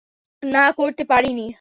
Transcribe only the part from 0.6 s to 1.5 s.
করতে পরি নি।